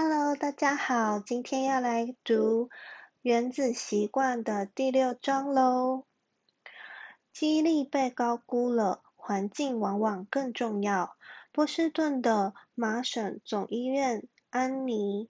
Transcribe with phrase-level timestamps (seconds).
[0.00, 2.66] Hello，大家好，今天要来读
[3.20, 6.04] 《原子习惯》的第六章喽。
[7.32, 11.16] 记忆力被高估了，环境往往更重要。
[11.50, 15.28] 波士顿的麻省总医院安妮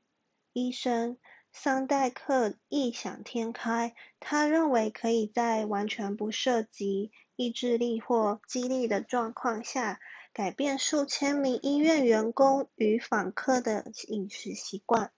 [0.52, 1.16] 医生
[1.50, 9.98] 桑代克异想天开，他认为可以在完全不涉及意志力或激励的状况下。
[10.38, 15.10] 改变数千名医院员工与访客的饮食习惯。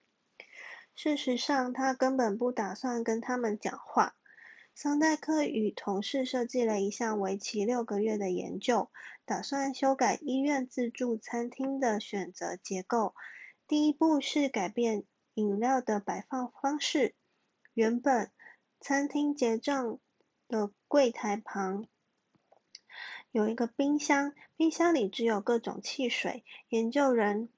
[0.95, 4.16] 事实上，他根本不打算跟他们讲话。
[4.75, 8.91] 桑代克与同事设计了一项为期六个月的研究，
[9.27, 13.14] 打算修改医院自助餐厅的选择结构。
[13.69, 17.14] 第一步是改变饮料的摆放方式。
[17.75, 18.30] 原本，
[18.80, 19.98] 餐厅结账
[20.48, 21.84] 的柜台旁。
[23.33, 26.43] 有一个冰箱，冰箱里只有各种汽水。
[26.69, 27.48] 研究人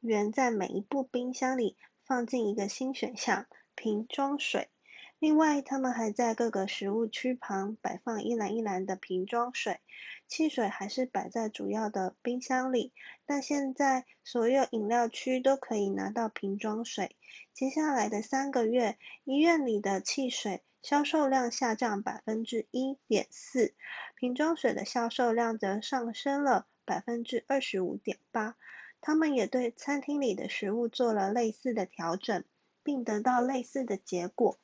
[0.00, 3.46] 员在每一部冰箱里放进一个新选项——
[3.76, 4.70] 瓶装水。
[5.18, 9.80] 另外，他们还在各个食物区旁摆放一篮一篮的瓶装水。
[10.28, 12.92] 汽水还是摆在主要的冰箱里，
[13.26, 17.16] 但现在所有饮料区都可以拿到瓶装水。
[17.54, 20.62] 接下来的三个月，医院里的汽水。
[20.80, 23.74] 销售量下降百分之一点四，
[24.14, 28.54] 瓶装水的销售量则上升了百分之二十五点八。
[29.00, 32.44] 他们也对餐厅里的食物做了类似的调整，
[32.84, 34.60] 并得到类似的结果。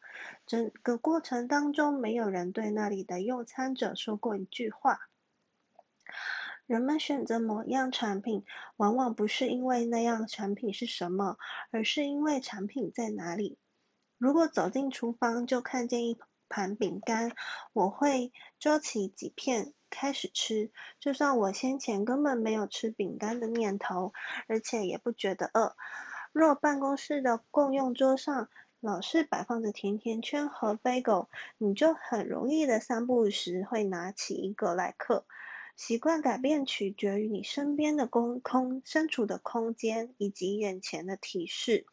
[0.47, 5.01] 整个过程当中，没有人对那里的用餐者说过一句话。
[6.67, 8.45] 人们选择某样产品，
[8.77, 11.37] 往往不是因为那样产品是什么，
[11.70, 13.59] 而是因为产品在哪里。
[14.17, 17.33] 如果走进厨房就看见一盘饼干，
[17.73, 20.70] 我会捉起几片开始吃，
[21.01, 24.12] 就算我先前根本没有吃饼干的念头，
[24.48, 25.77] 而且也不觉得饿。
[26.33, 28.48] 若办公室的共用桌上
[28.81, 35.27] 老是摆放着甜甜圈和 bagel，你就很容易的三不五时会拿起一个来嗑。
[35.77, 41.86] 习惯改变取决于你身边的空空身处的空间以及眼前的提示。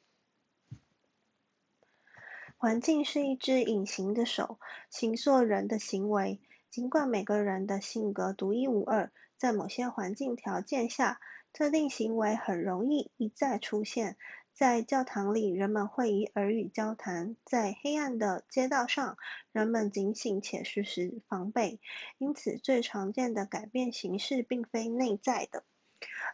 [2.58, 4.60] 环境是一只隐形的手，
[4.92, 6.40] 形塑人的行为。
[6.70, 11.20] 尽管每个人的性格独一无二，在某些环境条件下，
[11.52, 14.16] 特定行为很容易一再出现。
[14.54, 19.18] 在教堂里，人们会以耳语交谈；在黑暗的街道上，
[19.52, 21.80] 人们警醒且时时防备。
[22.20, 25.64] 因此，最常见的改变形式并非内在的，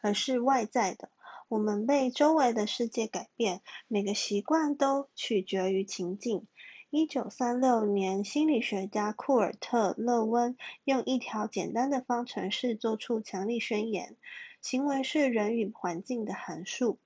[0.01, 1.09] 而是外在的。
[1.47, 6.45] 我们被周围的世界改变，每个习惯都取决于情境。
[6.89, 14.17] 一九三六年，心理学家库尔特·勒温用一条简单的方程式做出强力宣言：
[14.61, 16.99] 行为是人与环境的函数。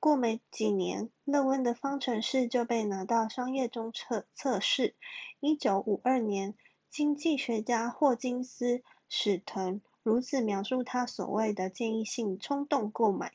[0.00, 4.96] 过没几年，勒温的方程式就被拿到商业中测测试。
[5.40, 6.54] 一九五二年，
[6.88, 8.78] 经济学家霍金斯·
[9.10, 9.82] 史腾。
[10.02, 13.34] 如此描述他所谓的建议性冲动购买：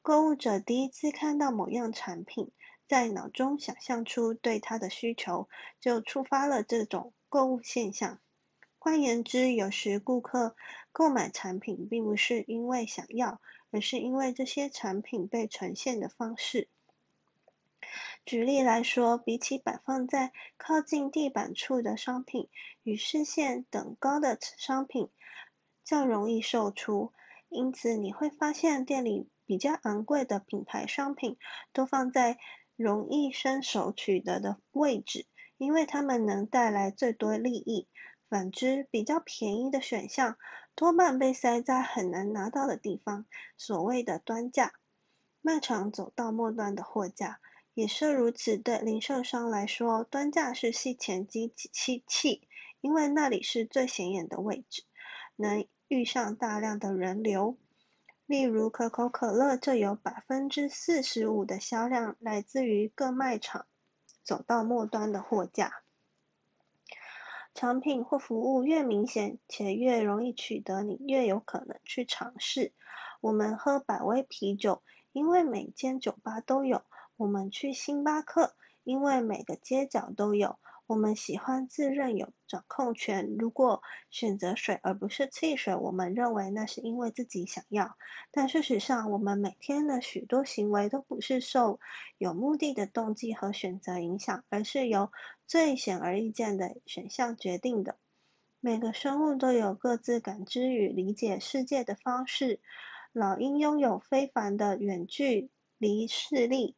[0.00, 2.52] 购物者第一次看到某样产品，
[2.86, 5.48] 在脑中想象出对它的需求，
[5.80, 8.20] 就触发了这种购物现象。
[8.78, 10.54] 换言之，有时顾客
[10.92, 13.40] 购买产品并不是因为想要，
[13.74, 16.68] 而是因为这些产品被呈现的方式。
[18.24, 22.48] 举例来说，比起摆放在靠近地板处的商品，
[22.84, 25.08] 与视线等高的商品。
[25.82, 27.12] 较容易售出，
[27.48, 31.36] 因此你会发现店里比较昂贵的品牌商品
[31.72, 32.38] 都放在
[32.76, 35.26] 容易伸手取得的位置，
[35.58, 37.88] 因为它们能带来最多利益。
[38.34, 40.36] 反之，比较便宜的选项
[40.74, 44.72] 多半被塞在很难拿到的地方，所谓的端架。
[45.40, 47.38] 卖场走到末端的货架
[47.74, 48.58] 也是如此。
[48.58, 52.48] 对零售商来说，端架是吸钱机器器，
[52.80, 54.82] 因为那里是最显眼的位置，
[55.36, 55.64] 能。
[55.86, 57.56] 遇上大量的人流，
[58.24, 63.66] 例如可口可乐就有百分之四十五的销量来自于各卖场
[64.24, 65.83] 走到末端的货架。
[67.54, 72.72] 产品或服务越明显且越容易取得，你越有可能去尝试。
[73.20, 76.80] 我们喝百威啤酒，因为每间酒吧都有；
[77.16, 80.58] 我们去星巴克，因为每个街角都有。
[80.86, 83.36] 我们喜欢自认有掌控权。
[83.38, 87.96] 如果选择水而不是汽水，我们认为那是因为自己想要。
[88.30, 91.80] 但事实上，我们每天的许多行为都不是受
[92.18, 95.10] 有目的的动机和选择影响，而是由
[95.46, 97.96] 最显而易见的选项决定的。
[98.60, 102.60] 每个生物都有各自感知与理解世界的方式。
[103.12, 106.76] 老鹰拥有非凡的远距离视力。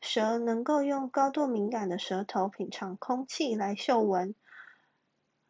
[0.00, 4.34] 蛇能够用高度敏感的舌头品尝空气来嗅闻。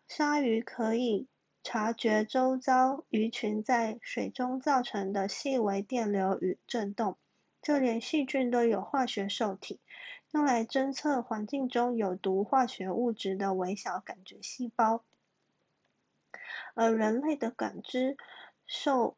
[0.06, 1.28] 鲨鱼可以
[1.62, 7.16] 察觉周遭鱼群在水中造成的细微电流与震动。
[7.60, 9.80] 就连细菌都有化学受体，
[10.30, 15.04] 用来侦测环境中有毒化学物质的微小感觉细胞。
[16.74, 18.16] 而人类的感知
[18.64, 19.16] 受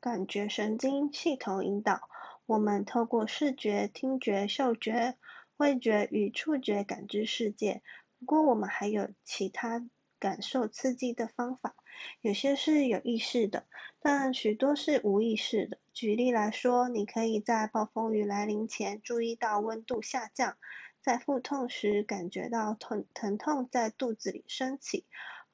[0.00, 2.08] 感觉神经系统引导。
[2.46, 5.16] 我们透过视觉、听觉、嗅觉、
[5.56, 7.82] 味觉与触觉感知世界。
[8.18, 9.86] 不过，我们还有其他
[10.18, 11.74] 感受刺激的方法，
[12.20, 13.66] 有些是有意识的，
[14.00, 15.78] 但许多是无意识的。
[15.92, 20.56] 举例来说，你可以在暴风雨来临前注意到温度下降，
[21.00, 25.04] 在腹痛时感觉到疼疼痛在肚子里升起，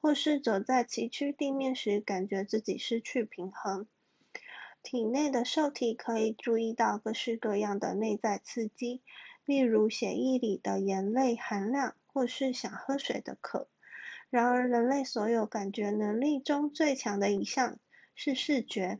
[0.01, 3.87] 或是走在崎岖地面时感觉自己失去平衡。
[4.91, 9.03] 体内的受体可以注意到各式各样的内在刺激，
[9.45, 13.67] 例如血液里的盐类含量，或是想喝水的渴。
[14.31, 17.77] 然而，人类所有感觉能力中最强的一项
[18.15, 18.97] 是视觉。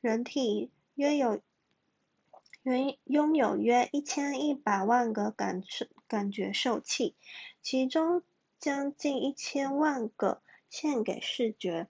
[0.00, 1.42] 人体约有
[2.62, 7.14] 约拥有约一千一百万个感受感觉受器，
[7.60, 8.22] 其中
[8.58, 10.40] 将近一千万个
[10.70, 11.86] 献给视觉。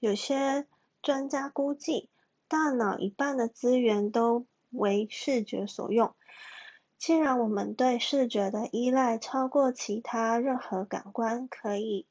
[0.00, 0.66] 有些
[1.00, 2.08] 专家估计。
[2.52, 6.14] 大脑一半的资源都为视觉所用。
[6.98, 12.06] 既然我们对视觉的依赖超过其他任何感官，可以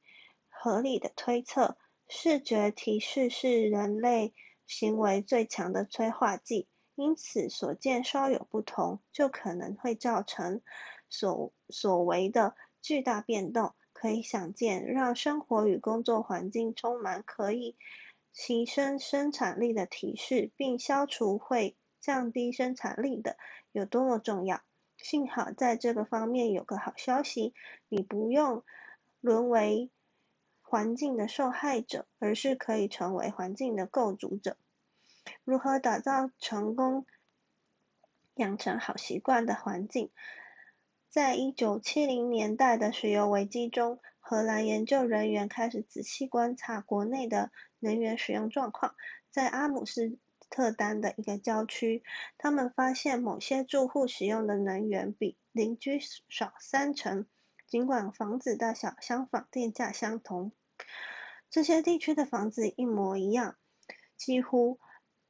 [0.50, 1.78] 合理的推测，
[2.10, 4.34] 视觉提示是人类
[4.66, 6.68] 行为最强的催化剂。
[6.96, 10.62] 因此，所见稍有不同，就可能会造成
[11.08, 13.76] 所所为的巨大变动。
[13.94, 17.76] 可以想见，让生活与工作环境充满可以。
[18.34, 23.38] 提升生产力的提示，并消除会降低生产力的，
[23.72, 24.62] 有多么重要？
[24.98, 27.54] 幸好在这个方面有个好消息，
[27.90, 28.64] 你不用
[29.20, 29.90] 沦为
[30.62, 34.58] 环境的受害者，而是可以成为环境的构筑者。
[35.44, 37.06] 如何打造成功
[38.36, 40.10] 养成好习惯的环境？
[41.10, 44.00] 在一九七零年代的石油危机中。
[44.32, 48.96] 荷兰研究人员开始仔细观察国内的能源使用状况。
[49.30, 50.18] 在阿姆斯
[50.50, 52.02] 特丹的一个郊区，
[52.38, 56.00] 他们发现某些住户使用的能源比邻居
[56.30, 57.26] 少三成，
[57.68, 60.54] 尽管房子大小相仿、电价相同。
[61.50, 63.58] 这些地区的房子一模一样，
[64.16, 64.80] 几乎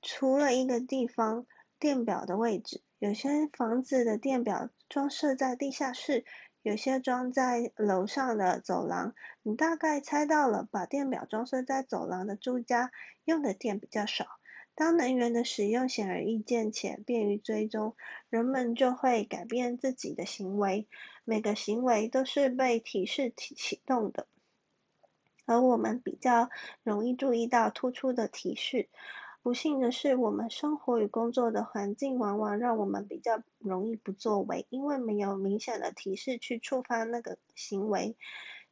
[0.04, 1.48] 除了一个地方
[1.80, 2.84] 电表的位置。
[3.00, 6.24] 有些房子的电表装设在地下室。
[6.64, 12.92] 有些装在楼上的走廊，你大概猜到了，把电表装设在走廊的住家
[13.26, 14.28] 用的电比较少。
[14.76, 17.96] 当能源的使用显而易见且便于追踪，
[18.30, 20.88] 人们就会改变自己的行为。
[21.26, 24.28] 每个行为都是被提示启启动的，
[25.46, 26.50] 而我们比较
[26.84, 28.88] 容易注意到突出的提示。
[29.44, 38.16] 不幸的是，我们生活与工作的环境往往让我们比较容易不作为，因为没有明显的提示去触发那个行为。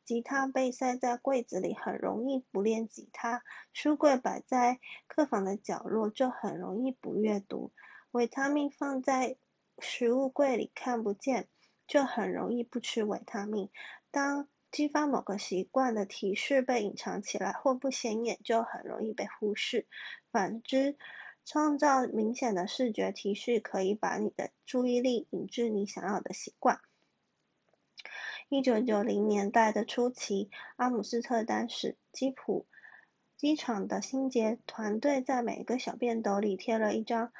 [0.06, 3.39] 吉他被塞在柜子里，很容易不练吉他；
[3.74, 7.71] 书柜摆在客房的角落，就很容易不阅读；
[8.12, 9.38] 维他命放在
[9.80, 11.47] 食物柜里看不见，
[11.88, 13.69] 就很容易不吃维他命。
[14.11, 19.88] 当激发某个习惯的提示被隐藏起来或不显眼，就很容易被忽视。
[20.31, 20.95] 反之，
[21.44, 26.80] 创造明显的视觉提示可以把你的注意力引至你想要的习惯。
[28.47, 32.66] 一九九零年代的初期，阿姆斯特丹市基普
[33.38, 37.31] 机场的清洁团队在每个小便斗里贴了一张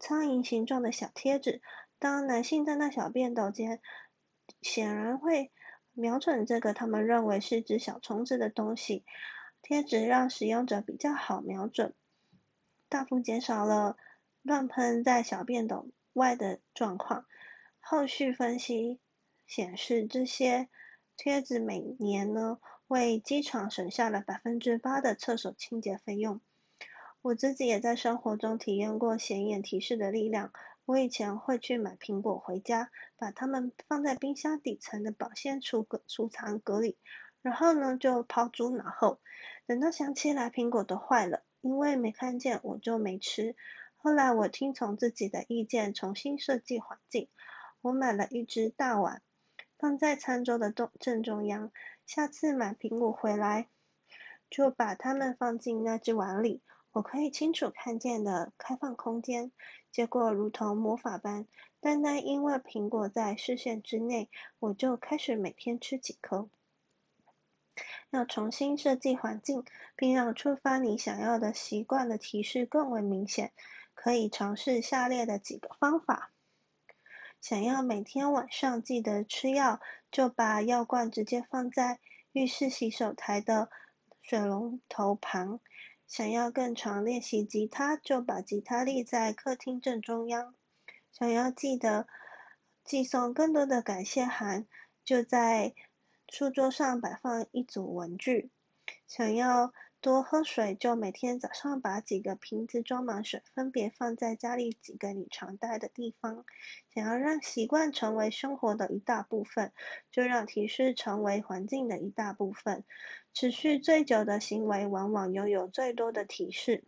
[0.00, 1.60] 苍蝇形状的小贴纸。
[1.98, 3.80] 当男性在那小便斗间，
[4.62, 5.50] 显然会
[5.98, 9.04] 瞄准这个他们认为是只小虫子的东西。
[9.60, 11.92] 贴纸让使用者比较好瞄准，
[12.88, 13.96] 大幅减少了
[14.42, 17.26] 乱喷在小便斗外的状况。
[17.80, 19.00] 后续分析
[19.44, 20.68] 显示，这些
[21.16, 26.40] 贴纸每年呢为机场省下了百分之八的厕所清洁费用。
[27.20, 30.52] 我自己也在生活中体验过显眼提示的力量。
[30.88, 36.96] 我以前会去买苹果回家，把它们放在冰箱底层的保鲜储格储藏格里，
[37.42, 39.20] 然后呢就抛诸脑后。
[39.66, 43.54] 等到想起来苹果都坏了，因为没看见我就没吃。
[43.98, 47.28] 后来我听从自己的意见，重新设计环境。
[47.82, 49.20] 我买了一只大碗，
[49.78, 51.70] 放在餐桌的正正中央。
[52.06, 53.68] 下次买苹果回来，
[54.48, 56.62] 就把它们放进那只碗里。
[56.98, 59.52] 我可以清楚看见的开放空间，
[59.92, 61.46] 结果如同魔法般，
[61.78, 64.28] 单单因为苹果在视线之内，
[64.58, 66.48] 我就开始每天吃几颗。
[68.10, 69.64] 要重新设计环境，
[69.94, 73.52] 并让触发你想要的习惯的提示更为明显，
[73.94, 76.32] 可以尝试下列的几个方法。
[77.40, 82.00] 想要每天晚上记得吃药，就把药罐直接放在
[82.32, 83.70] 浴室洗手台的
[84.20, 85.60] 水龙头旁。
[86.08, 90.54] 想要更常练习吉他，就把吉他立在客厅正中央。
[91.12, 92.08] 想要记得
[92.82, 94.66] 寄送更多的感谢函，
[95.04, 95.74] 就在
[96.26, 98.50] 书桌上摆放一组文具。
[99.06, 106.44] 想要多喝水，就每天早上把几个瓶子装满水，分别放在家里几个你常待的地方。
[106.94, 109.72] 想要让习惯成为生活的一大部分，
[110.12, 112.84] 就让提示成为环境的一大部分。
[113.34, 116.84] 持续最久的行为，往往拥有最多的提示。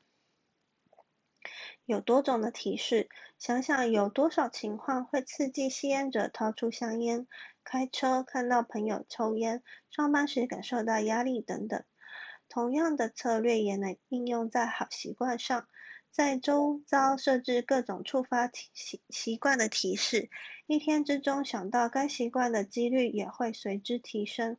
[1.84, 7.26] 有多种的提示，想想有多少情况会刺激吸烟者掏出香烟，
[7.64, 11.82] 开车看到朋友抽烟，上班时感受到压力等等。
[12.50, 15.66] 同样的策略也能应用在好习惯上，
[16.10, 20.28] 在周遭设置各种触发习习惯的提示，
[20.66, 24.58] 一天之中想到该习惯的几率也会随之提升。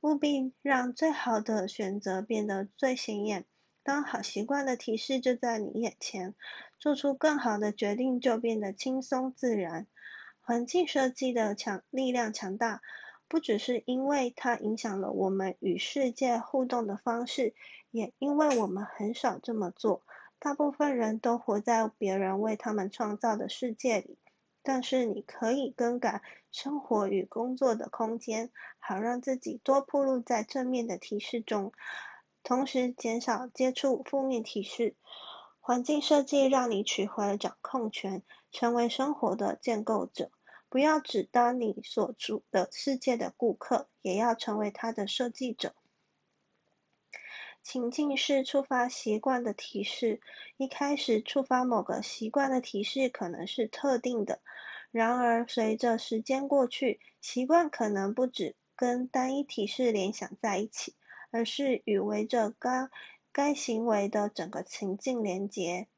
[0.00, 3.44] 务必让最好的选择变得最显眼。
[3.82, 6.34] 当好习惯的提示就在你眼前，
[6.78, 9.86] 做出更好的决定就变得轻松自然。
[10.40, 12.80] 环境设计的强力量强大，
[13.28, 17.54] 不只是因为它影响了我们与世界互动的方式，
[17.90, 20.02] 也因为我们很少这么做。
[20.38, 24.18] 大部分人都活在别人为他们创造的世界里。
[24.62, 31.72] 但是你可以更改生活与工作的空间，好让自己多铺露在正面的提示中，
[32.42, 34.94] 同时减少接触负面提示。
[35.60, 40.30] 环境设计让你取回掌控权，成为生活的建构者。
[40.68, 45.74] 不要只当你所处的世界的顾客，也要成为它的设计者。
[47.62, 50.20] 情境是触发习惯的提示，
[50.56, 54.40] 一开始触发某个习惯的提示可能是特定的，
[54.90, 60.94] 然而随着时间过去，习惯可能不只跟单一提示联想在一起，
[61.30, 62.88] 而是与围着该
[63.32, 65.88] 该行为的整个情境连结。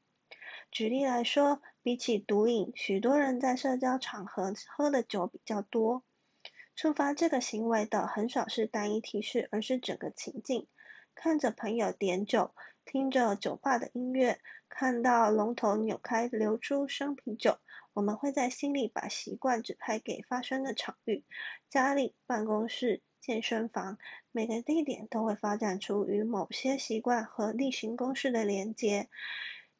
[0.72, 6.02] 举例来说，比起毒瘾，许多人在社交场合喝的酒比较多。
[6.76, 10.66] 触发这个行为的很少是单一提示，而是整个情境。
[11.14, 17.58] 看着朋友点酒，听着酒吧的音乐，看到龙头扭开流出生啤酒，
[17.92, 21.24] 我们会在心里把习惯指派给发生的场域。
[21.68, 23.98] 家里、办公室、健身房，
[24.32, 29.08] 每个地点都会发展出与某些习惯和例行公事的连接。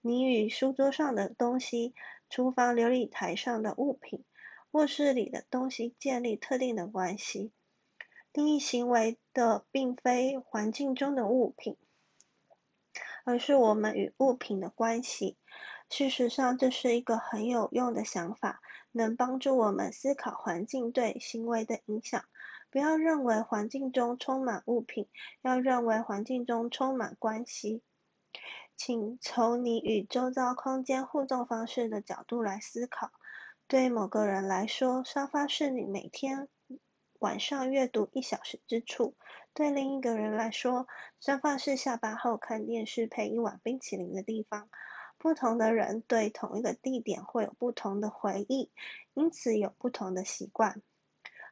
[0.02, 1.94] 你与书桌上的东西、
[2.30, 4.24] 厨房琉璃台上的物品、
[4.70, 7.52] 卧室里的东西建立特定的关系。
[8.32, 11.76] 定义行为的并非环境中的物品，
[13.24, 15.36] 而是我们与物品的关系。
[15.90, 22.24] 事实上，这是一个很有用的想法，能帮助我们思考环境对行为的影响。
[22.70, 25.08] 不要认为环境中充满物品，
[25.42, 27.82] 要认为环境中充满关系。
[28.82, 33.12] 请从你与周遭空间互动方式的角度来思考。
[33.68, 36.48] 对某个人来说，沙发是你每天。
[37.18, 39.14] 晚上阅读一小时之处，
[39.52, 40.86] 对另一个人来说，
[41.20, 44.70] 沙发是下班后看电视配一碗冰淇淋的地方。
[45.18, 48.70] 不同的人对同一个地点会有不同的回忆，
[49.12, 50.80] 因此有不同的习惯。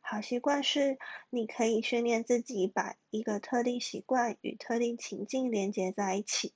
[0.01, 0.97] 好习惯是
[1.29, 6.55] 你可以训练自己把一个特定习惯与特定情境连接在一起。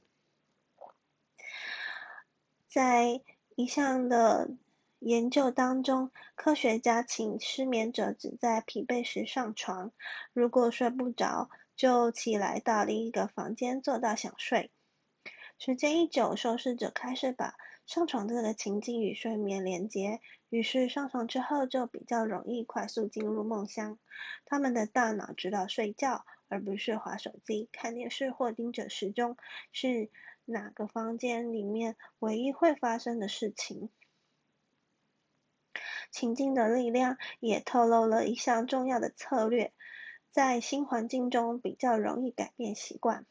[2.73, 3.21] 在
[3.55, 4.50] 一项的。
[5.05, 9.91] 研究当中，科学家请失眠者只在疲惫时上床，
[10.33, 14.71] 如果睡不着，就起来到另一个房间坐到想睡。
[15.59, 23.99] 时间一久，受试者开始把上床这个情境与睡眠连接，于是上床之后就比较容易快速进入梦乡。
[24.45, 29.37] 他们的大脑知道睡觉，而不是划手机、看电视或盯着时钟，
[29.73, 30.11] 是
[30.44, 33.88] 哪个房间里面唯一会发生的事情。
[36.11, 39.72] 情境的力量也透露了一项重要的策略，
[40.30, 43.25] 在新环境中比较容易改变习惯。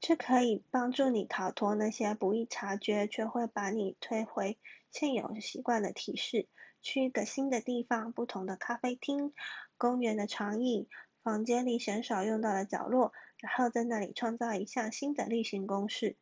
[0.00, 4.58] 这可以帮助你逃脱那些不易察觉却会把你推回
[4.90, 6.46] 现有习惯的提示。
[6.82, 9.32] 去一个新的地方，不同的咖啡厅、
[9.78, 10.86] 公园的长椅、
[11.22, 16.16] 房间里鲜少用到的角落，然后在那里创造一项新的例行公事。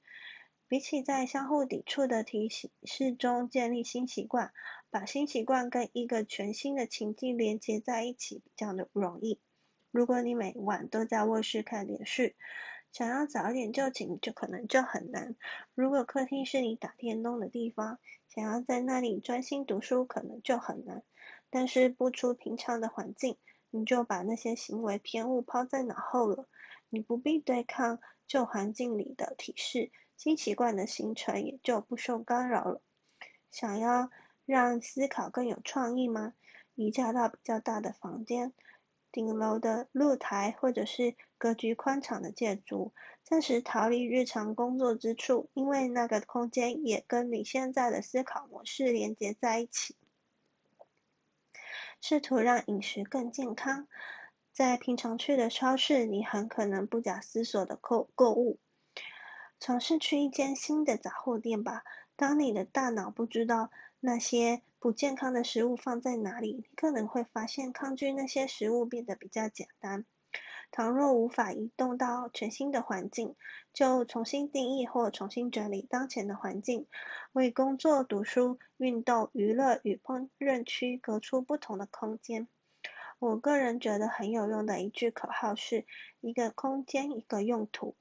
[0.67, 4.53] 比起在相互抵触的提醒示中建立新习惯，
[4.91, 9.39] 把新习惯跟一个全新的情境连接在一起比较的容易。
[9.93, 12.35] 如果你每晚都在卧室看电视，
[12.91, 15.37] 想要早点就寝就可能就很难。
[15.77, 21.05] 如果客厅是你打电动的地方，想要在那里专心读书可能就很难。
[21.51, 23.37] 但是不出平常的环境，
[23.71, 26.49] 你就把那些行为偏误抛在脑后了。
[26.93, 32.83] 你不必对抗旧环境里的提示，新习惯的形成也就不受干扰了。
[33.51, 34.11] 想要
[34.45, 36.35] 让思考更有创意吗？
[36.75, 38.53] 移驾到比较大的房间，
[39.11, 49.97] 顶楼的露台，或者是格局宽敞的建筑，暂时逃离日常工作之处，因为那个空间也跟你现在的思考模式连接在一起。
[52.03, 53.87] 试图让饮食更健康，
[54.53, 58.59] 在平常去的超市，你很可能不假思索的购购物。
[59.59, 61.85] 尝试去一间新的杂货店吧。
[62.17, 70.05] 当你的大脑不知道那些不健康的食物放在哪里，你可能会发现抗拒那些食物变得比较简单。
[70.71, 73.35] 倘若无法移动到全新的环境，
[73.73, 76.87] 就重新定义或重新整理当前的环境，
[77.33, 82.49] 为工作、读书、运动、娱乐与烹饪区隔出不同的空间。
[83.23, 85.87] 我个人觉得很有用的一句口号是：
[86.21, 87.95] 一个空间，一个用途。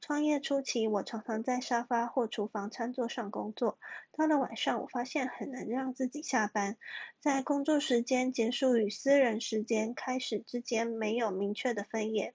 [0.00, 3.78] 创业初期，我常常在沙发或厨房餐桌上工作。
[4.12, 6.78] 到了晚上，我发现很难让自己下班。
[7.20, 12.32] 在工作时间结束与私人时间开始之间没有明确的分野。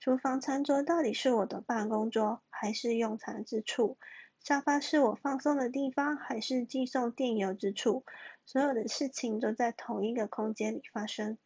[0.00, 3.96] 厨房餐桌到底是我的办公桌，还是用餐之处？
[4.40, 8.04] 沙发是我放松的地方，还是寄送电邮之处？
[8.44, 11.38] 所有的事情都在同一个空间里发生。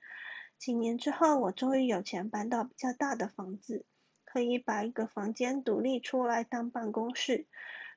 [0.58, 3.84] 几年之后，我终于有钱搬到比较大的房子。
[4.30, 7.46] 可以把一个房间独立出来当办公室。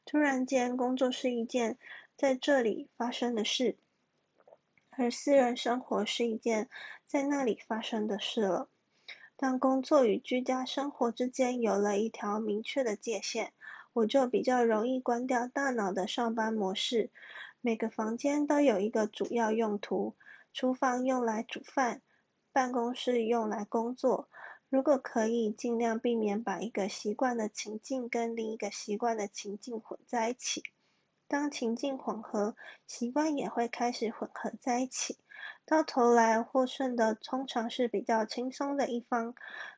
[0.06, 1.78] 突然间，工作是一件
[2.16, 3.76] 在这里发生的事，
[4.92, 6.70] 而私人生活是一件
[7.06, 8.70] 在那里发生的事了。
[9.36, 13.52] 当工作与居家生活之间有了一条明确的界限，
[13.92, 17.12] 我就比较容易关掉大脑的上班模式。
[17.60, 20.16] 每个房间都有一个主要用途：
[20.54, 22.02] 厨房用来煮饭，
[22.54, 24.28] 办公室用来工作。
[24.70, 30.64] 如果可以，尽量避免把一个习惯的情境跟另一个习惯的情境混在一起。
[31.28, 32.56] 当情境混合，
[32.88, 35.18] 习惯也会开始混合在一起。
[35.66, 39.34] 到头来，获胜的通常是比较轻松的一方。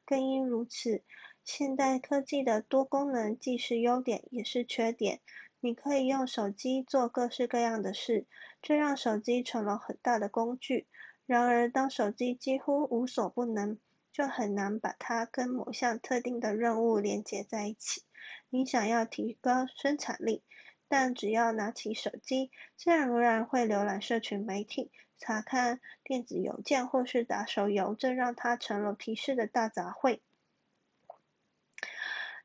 [0.05, 1.03] 更因如此，
[1.43, 5.19] 现代科技的多功能既是优点也是缺点。
[5.59, 8.25] 你可以用手机做各式各样的事，
[8.61, 10.87] 这让手机成了很大的工具。
[11.25, 13.77] 然而，当手机几乎无所不能，
[14.11, 18.03] 就很难把它跟某项特定的任务连接在一起。
[18.49, 20.43] 你想要提高生产力，
[20.87, 30.19] 但只要拿起手机，自然而然会浏览社群媒体、查看电子邮件或是打手游，这让它成了提示的大杂烩。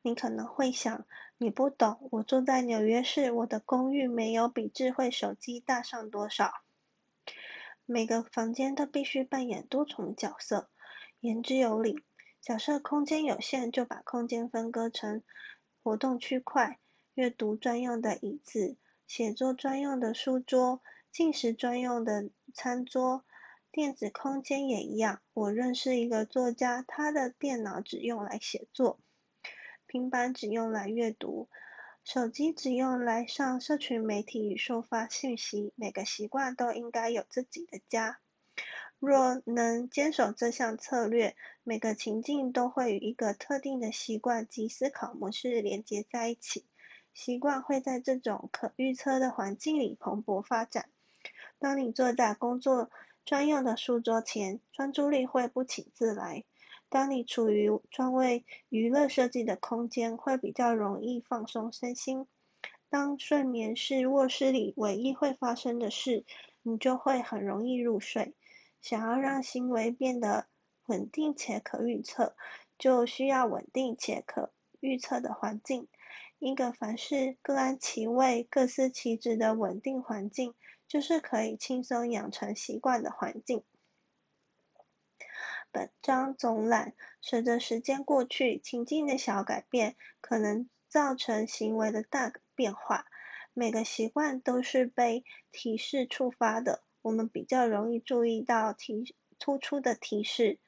[0.02, 1.04] 你可能会想，
[1.36, 6.52] 你不懂，我住在纽约市，我的公寓没有比智慧手机大上多少。
[7.90, 10.68] 每个房间都必须扮演多重角色。
[11.20, 12.04] 言之有理。
[12.42, 15.22] 假设空间有限，就把空间分割成
[15.82, 16.78] 活动区块：
[17.14, 23.24] 阅读专用的椅子、写作专用的书桌、进食专用的餐桌。
[23.72, 25.22] 电子空间也一样。
[25.32, 29.00] 我认识一个作家，他的电脑只用来写作，
[29.86, 31.48] 平板只用来阅读，
[32.10, 35.74] 手机只用来上社群媒体与收发信息。
[35.76, 38.18] 每个习惯都应该有自己的家。
[38.98, 46.64] 若能坚守这项策略，每个情境都会与一个特定的习惯及思考模式连接在一起。
[47.12, 50.88] 习惯会在这种可预测的环境里蓬勃发展。
[51.58, 52.90] 当你坐在工作
[53.26, 56.44] 专用的书桌前，专注力会不请自来。
[56.90, 62.26] 当你处于专为娱乐设计的空间，会比较容易放松身心。
[62.88, 66.24] 当睡眠是卧室里唯一会发生的事，
[66.62, 68.34] 你就会很容易入睡。
[68.80, 70.46] 想要让行为变得
[70.86, 72.34] 稳定且可预测，
[72.78, 75.88] 就需要稳定且可预测的环境。
[76.38, 80.54] 一个凡事各安其位、各司其职的稳定环境，
[80.86, 83.64] 就是可以轻松养成习惯的环境。
[85.70, 93.04] 本章总览：随着时间过去，情境的小改变可能造成行为的大变化。
[93.52, 96.82] 每个习惯都是被提示触发的。
[97.02, 100.58] 我们比较容易注意到提突出的提示，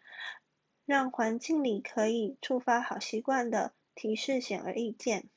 [0.84, 5.28] 让环境里可以触发好习惯的提示显而易见。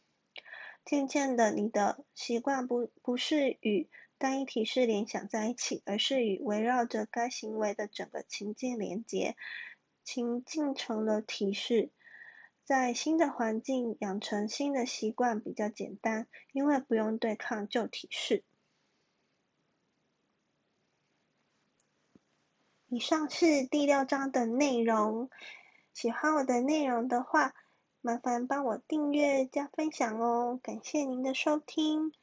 [0.86, 9.36] 渐渐的，你的习惯不不是与单一提示联想在一起，而是与围绕着该行为的整个情境连结，
[10.04, 11.92] 情境成了提示。
[12.64, 18.44] 在新的环境养成新的习惯比较简单，因为不用对抗旧提示。
[22.88, 25.30] 以上是第六章的内容。
[25.94, 27.54] 喜欢我的内容的话，
[28.00, 32.14] 麻烦帮我订阅加分享哦，感谢您的收听。